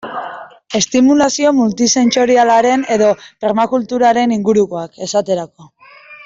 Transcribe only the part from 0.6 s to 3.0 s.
Estimulazio multisentsorialaren